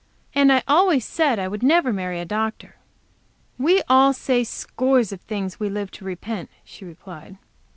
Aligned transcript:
And 0.33 0.51
I 0.51 0.63
always 0.67 1.05
said 1.05 1.37
I 1.37 1.47
would 1.47 1.61
never 1.61 1.93
marry 1.93 2.19
a 2.19 2.25
doctor." 2.25 2.77
"We 3.59 3.83
all 3.87 4.13
say 4.13 4.43
scores 4.43 5.11
of 5.11 5.21
things 5.21 5.59
we 5.59 5.69
live 5.69 5.91
to 5.91 6.05
repent," 6.05 6.49
she 6.63 6.85
replied. 6.85 7.37